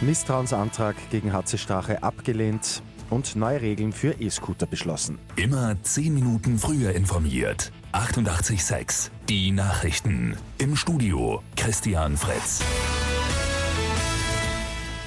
Misstrauensantrag 0.00 0.96
gegen 1.10 1.32
HC 1.32 1.58
Strache 1.58 2.02
abgelehnt 2.02 2.82
und 3.10 3.36
neue 3.36 3.60
Regeln 3.60 3.92
für 3.92 4.20
E-Scooter 4.20 4.66
beschlossen. 4.66 5.18
Immer 5.36 5.76
10 5.82 6.14
Minuten 6.14 6.58
früher 6.58 6.92
informiert. 6.92 7.72
88.6 7.92 9.10
Die 9.28 9.50
Nachrichten. 9.50 10.36
Im 10.58 10.76
Studio 10.76 11.42
Christian 11.56 12.16
Fritz. 12.16 12.62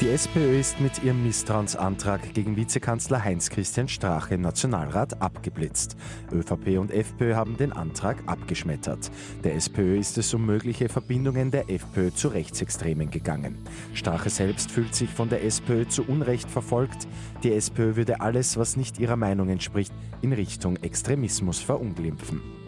Die 0.02 0.09
SPÖ 0.09 0.59
ist 0.59 0.81
mit 0.81 1.04
ihrem 1.04 1.21
Misstrauensantrag 1.21 2.33
gegen 2.33 2.57
Vizekanzler 2.57 3.23
Heinz-Christian 3.23 3.88
Strache 3.88 4.33
im 4.33 4.41
Nationalrat 4.41 5.21
abgeblitzt. 5.21 5.95
ÖVP 6.31 6.79
und 6.79 6.89
FPÖ 6.89 7.36
haben 7.36 7.55
den 7.55 7.71
Antrag 7.71 8.18
abgeschmettert. 8.25 9.11
Der 9.43 9.54
SPÖ 9.54 10.00
ist 10.00 10.18
es 10.18 10.33
um 10.33 10.43
mögliche 10.43 10.89
Verbindungen 10.89 11.51
der 11.51 11.69
FPÖ 11.69 12.09
zu 12.09 12.29
Rechtsextremen 12.29 13.11
gegangen. 13.11 13.59
Strache 13.93 14.32
selbst 14.32 14.71
fühlt 14.71 14.95
sich 14.95 15.11
von 15.11 15.29
der 15.29 15.43
SPÖ 15.43 15.87
zu 15.87 16.01
Unrecht 16.04 16.50
verfolgt. 16.50 17.07
Die 17.43 17.54
SPÖ 17.54 17.95
würde 17.95 18.21
alles, 18.21 18.57
was 18.57 18.78
nicht 18.78 18.97
ihrer 18.97 19.18
Meinung 19.18 19.50
entspricht, 19.50 19.93
in 20.23 20.33
Richtung 20.33 20.78
Extremismus 20.78 21.59
verunglimpfen. 21.59 22.61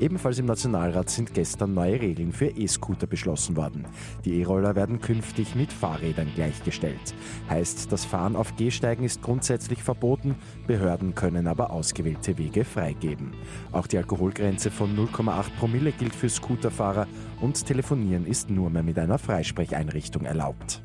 Ebenfalls 0.00 0.38
im 0.38 0.46
Nationalrat 0.46 1.08
sind 1.08 1.34
gestern 1.34 1.74
neue 1.74 2.00
Regeln 2.00 2.32
für 2.32 2.46
E-Scooter 2.46 3.06
beschlossen 3.06 3.56
worden. 3.56 3.86
Die 4.24 4.40
E-Roller 4.40 4.74
werden 4.74 5.00
künftig 5.00 5.54
mit 5.54 5.72
Fahrrädern 5.72 6.30
gleichgestellt. 6.34 7.14
Heißt, 7.48 7.92
das 7.92 8.04
Fahren 8.04 8.36
auf 8.36 8.56
Gehsteigen 8.56 9.04
ist 9.04 9.22
grundsätzlich 9.22 9.82
verboten, 9.82 10.34
Behörden 10.66 11.14
können 11.14 11.46
aber 11.46 11.70
ausgewählte 11.70 12.38
Wege 12.38 12.64
freigeben. 12.64 13.32
Auch 13.72 13.86
die 13.86 13.98
Alkoholgrenze 13.98 14.70
von 14.70 14.96
0,8 14.96 15.44
Promille 15.58 15.92
gilt 15.92 16.14
für 16.14 16.28
Scooterfahrer 16.28 17.06
und 17.40 17.64
Telefonieren 17.64 18.26
ist 18.26 18.50
nur 18.50 18.70
mehr 18.70 18.82
mit 18.82 18.98
einer 18.98 19.18
Freisprecheinrichtung 19.18 20.24
erlaubt. 20.24 20.82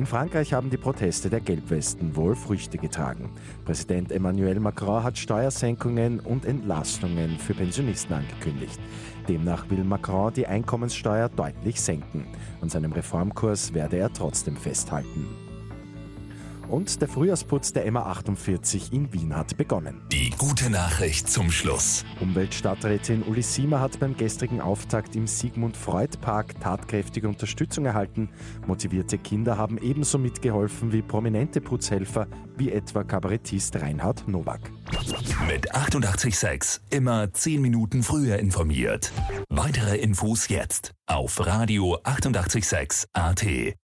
In 0.00 0.06
Frankreich 0.06 0.54
haben 0.54 0.70
die 0.70 0.78
Proteste 0.78 1.28
der 1.28 1.40
Gelbwesten 1.40 2.16
wohl 2.16 2.34
Früchte 2.34 2.78
getragen. 2.78 3.28
Präsident 3.66 4.10
Emmanuel 4.10 4.58
Macron 4.58 5.04
hat 5.04 5.18
Steuersenkungen 5.18 6.20
und 6.20 6.46
Entlastungen 6.46 7.38
für 7.38 7.52
Pensionisten 7.52 8.16
angekündigt. 8.16 8.80
Demnach 9.28 9.68
will 9.68 9.84
Macron 9.84 10.32
die 10.32 10.46
Einkommenssteuer 10.46 11.28
deutlich 11.28 11.78
senken. 11.82 12.24
An 12.62 12.70
seinem 12.70 12.92
Reformkurs 12.92 13.74
werde 13.74 13.98
er 13.98 14.10
trotzdem 14.10 14.56
festhalten. 14.56 15.49
Und 16.70 17.00
der 17.00 17.08
Frühjahrsputz 17.08 17.72
der 17.72 17.90
MA48 17.90 18.92
in 18.92 19.12
Wien 19.12 19.34
hat 19.34 19.56
begonnen. 19.56 20.02
Die 20.12 20.30
gute 20.38 20.70
Nachricht 20.70 21.28
zum 21.28 21.50
Schluss. 21.50 22.04
Umweltstadträtin 22.20 23.24
Uli 23.24 23.42
Siemer 23.42 23.80
hat 23.80 23.98
beim 23.98 24.16
gestrigen 24.16 24.60
Auftakt 24.60 25.16
im 25.16 25.26
Sigmund 25.26 25.76
Freud 25.76 26.16
Park 26.20 26.60
tatkräftige 26.60 27.26
Unterstützung 27.26 27.86
erhalten. 27.86 28.28
Motivierte 28.68 29.18
Kinder 29.18 29.58
haben 29.58 29.78
ebenso 29.78 30.16
mitgeholfen 30.16 30.92
wie 30.92 31.02
prominente 31.02 31.60
Putzhelfer, 31.60 32.28
wie 32.56 32.70
etwa 32.70 33.02
Kabarettist 33.02 33.74
Reinhard 33.74 34.28
Nowak. 34.28 34.70
Mit 35.48 35.74
886 35.74 36.82
immer 36.90 37.32
10 37.32 37.60
Minuten 37.60 38.04
früher 38.04 38.38
informiert. 38.38 39.12
Weitere 39.48 39.96
Infos 39.96 40.48
jetzt 40.48 40.92
auf 41.06 41.44
Radio 41.44 41.98
886 42.04 43.08
AT. 43.12 43.74